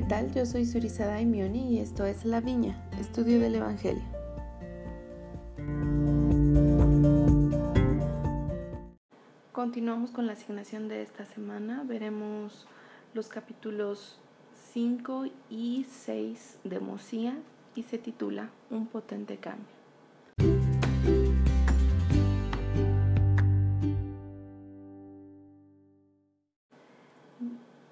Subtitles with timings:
[0.00, 0.32] ¿qué tal?
[0.32, 4.02] Yo soy Surizada Daimioni y esto es La Viña, estudio del Evangelio.
[9.52, 11.84] Continuamos con la asignación de esta semana.
[11.86, 12.66] Veremos
[13.12, 14.18] los capítulos
[14.72, 17.36] 5 y 6 de Mosía
[17.74, 19.66] y se titula Un potente cambio.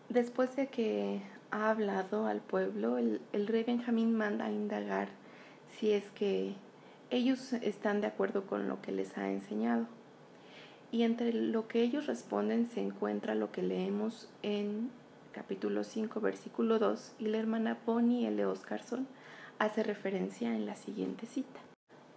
[0.09, 5.09] Después de que ha hablado al pueblo, el, rey Benjamín manda a indagar
[5.79, 6.55] si es que
[7.11, 9.87] ellos están de acuerdo con lo que les ha enseñado.
[10.91, 14.91] Y entre lo que ellos responden se encuentra lo que leemos en
[15.33, 18.47] capítulo 5, versículo 2, y la hermana Bonnie L.
[18.47, 19.07] Oscarson
[19.59, 21.61] hace referencia en la siguiente cita.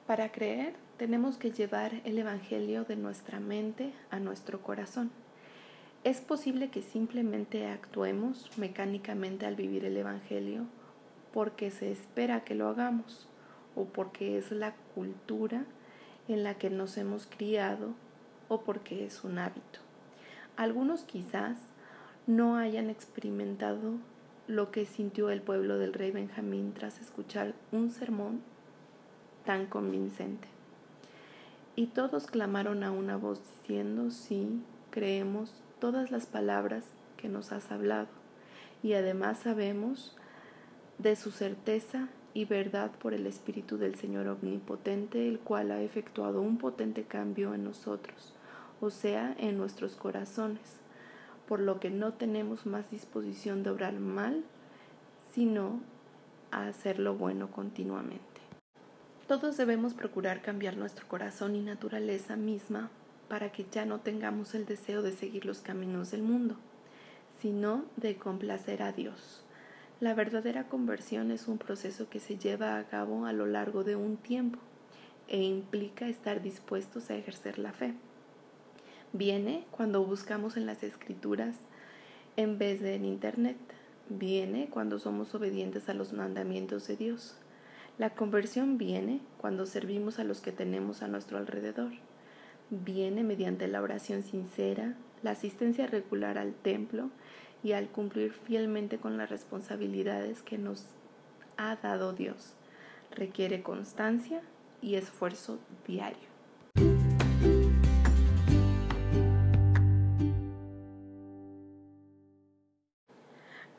[0.08, 5.12] Para creer, tenemos que llevar el Evangelio de nuestra mente a nuestro corazón.
[6.04, 10.66] Es posible que simplemente actuemos mecánicamente al vivir el Evangelio
[11.32, 13.28] porque se espera que lo hagamos
[13.76, 15.64] o porque es la cultura
[16.28, 17.90] en la que nos hemos criado
[18.50, 19.80] o porque es un hábito.
[20.58, 21.60] Algunos quizás
[22.26, 23.94] no hayan experimentado
[24.48, 28.42] lo que sintió el pueblo del rey Benjamín tras escuchar un sermón
[29.46, 30.48] tan convincente.
[31.76, 36.86] Y todos clamaron a una voz diciendo, sí, creemos todas las palabras
[37.18, 38.08] que nos has hablado
[38.84, 40.16] y además sabemos
[41.00, 46.40] de su certeza y verdad por el Espíritu del Señor Omnipotente, el cual ha efectuado
[46.40, 48.34] un potente cambio en nosotros,
[48.80, 50.78] o sea, en nuestros corazones,
[51.48, 54.44] por lo que no tenemos más disposición de obrar mal,
[55.34, 55.82] sino
[56.52, 58.22] a hacer lo bueno continuamente.
[59.28, 62.92] Todos debemos procurar cambiar nuestro corazón y naturaleza misma
[63.32, 66.58] para que ya no tengamos el deseo de seguir los caminos del mundo,
[67.40, 69.46] sino de complacer a Dios.
[70.02, 73.96] La verdadera conversión es un proceso que se lleva a cabo a lo largo de
[73.96, 74.60] un tiempo
[75.30, 77.94] e implica estar dispuestos a ejercer la fe.
[79.14, 81.56] Viene cuando buscamos en las escrituras
[82.36, 83.56] en vez de en Internet.
[84.10, 87.38] Viene cuando somos obedientes a los mandamientos de Dios.
[87.98, 91.94] La conversión viene cuando servimos a los que tenemos a nuestro alrededor
[92.72, 97.10] viene mediante la oración sincera, la asistencia regular al templo
[97.64, 100.86] y al cumplir fielmente con las responsabilidades que nos
[101.58, 102.56] ha dado Dios.
[103.12, 104.42] Requiere constancia
[104.82, 106.32] y esfuerzo diario.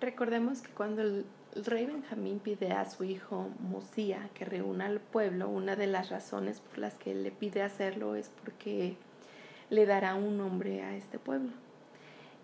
[0.01, 1.25] Recordemos que cuando el
[1.55, 5.49] el rey Benjamín pide a su hijo Mosía que reúna al pueblo.
[5.49, 8.97] Una de las razones por las que le pide hacerlo es porque
[9.69, 11.51] le dará un nombre a este pueblo.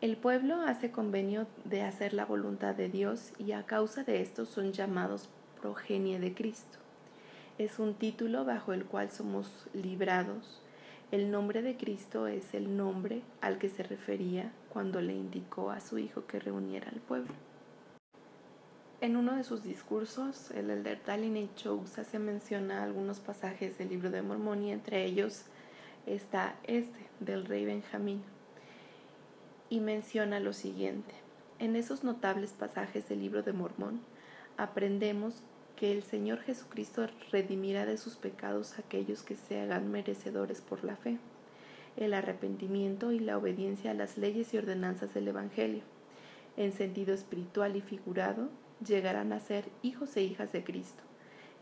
[0.03, 4.45] El pueblo hace convenio de hacer la voluntad de Dios y a causa de esto
[4.45, 5.29] son llamados
[5.61, 6.79] progenie de Cristo.
[7.57, 10.61] Es un título bajo el cual somos librados.
[11.11, 15.81] El nombre de Cristo es el nombre al que se refería cuando le indicó a
[15.81, 17.33] su hijo que reuniera al pueblo.
[19.00, 24.10] En uno de sus discursos, el elder Daline Chouse se menciona algunos pasajes del libro
[24.10, 25.44] de Mormón y entre ellos
[26.04, 28.25] está este del rey Benjamín.
[29.70, 31.14] Y menciona lo siguiente.
[31.60, 34.00] En esos notables pasajes del libro de Mormón
[34.56, 35.42] aprendemos
[35.76, 40.82] que el Señor Jesucristo redimirá de sus pecados a aquellos que se hagan merecedores por
[40.82, 41.19] la fe,
[41.97, 45.82] el arrepentimiento y la obediencia a las leyes y ordenanzas del Evangelio.
[46.56, 48.48] En sentido espiritual y figurado,
[48.84, 51.03] llegarán a ser hijos e hijas de Cristo,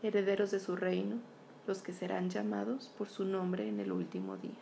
[0.03, 1.17] herederos de su reino,
[1.65, 4.55] los que serán llamados por su nombre en el último día.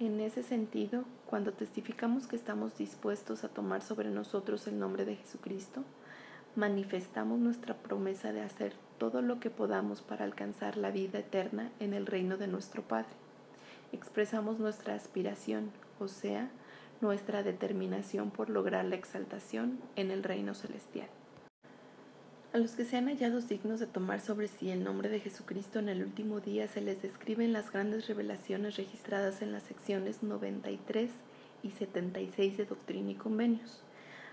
[0.00, 5.16] En ese sentido, cuando testificamos que estamos dispuestos a tomar sobre nosotros el nombre de
[5.16, 5.82] Jesucristo,
[6.54, 11.94] manifestamos nuestra promesa de hacer todo lo que podamos para alcanzar la vida eterna en
[11.94, 13.10] el reino de nuestro Padre.
[13.92, 16.50] Expresamos nuestra aspiración, o sea,
[17.00, 21.08] nuestra determinación por lograr la exaltación en el reino celestial.
[22.50, 25.90] A los que sean hallados dignos de tomar sobre sí el nombre de Jesucristo en
[25.90, 31.10] el último día se les describen las grandes revelaciones registradas en las secciones 93
[31.62, 33.82] y 76 de Doctrina y Convenios.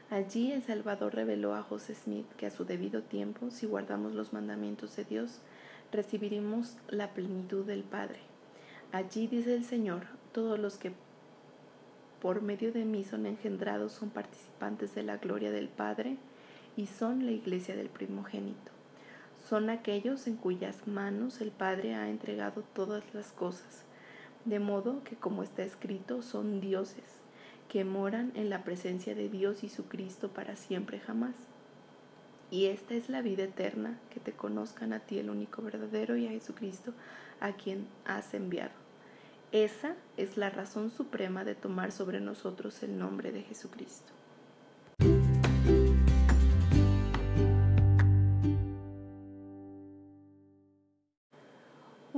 [0.10, 4.32] Allí el Salvador reveló a José Smith que a su debido tiempo, si guardamos los
[4.32, 5.42] mandamientos de Dios,
[5.92, 8.20] recibiremos la plenitud del Padre.
[8.94, 10.94] Allí dice el Señor, todos los que
[12.22, 16.18] por medio de mí son engendrados son participantes de la gloria del Padre,
[16.78, 18.72] y son la iglesia del primogénito.
[19.48, 23.84] Son aquellos en cuyas manos el Padre ha entregado todas las cosas,
[24.44, 27.04] de modo que como está escrito son dioses,
[27.70, 31.36] que moran en la presencia de Dios y su Cristo para siempre jamás.
[32.52, 36.28] Y esta es la vida eterna, que te conozcan a ti el único verdadero y
[36.28, 36.94] a Jesucristo,
[37.40, 38.74] a quien has enviado.
[39.52, 44.12] Esa es la razón suprema de tomar sobre nosotros el nombre de Jesucristo.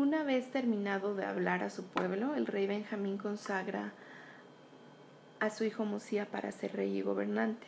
[0.07, 3.91] Una vez terminado de hablar a su pueblo, el rey Benjamín consagra
[5.41, 7.67] a su hijo Mosía para ser rey y gobernante.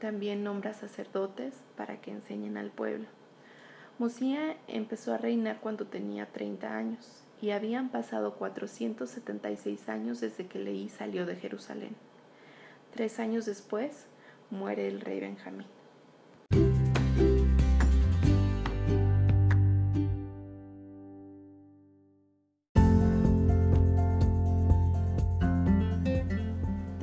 [0.00, 3.06] También nombra sacerdotes para que enseñen al pueblo.
[4.00, 10.58] Mosía empezó a reinar cuando tenía 30 años y habían pasado 476 años desde que
[10.58, 11.94] Leí salió de Jerusalén.
[12.90, 14.08] Tres años después
[14.50, 15.75] muere el rey Benjamín.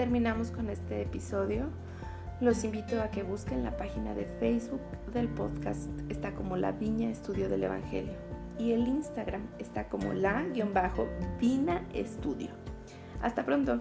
[0.03, 1.69] Terminamos con este episodio.
[2.41, 4.81] Los invito a que busquen la página de Facebook
[5.13, 8.15] del podcast, está como La Viña Estudio del Evangelio.
[8.59, 12.49] Y el Instagram está como la-vina estudio.
[13.21, 13.79] Hasta pronto.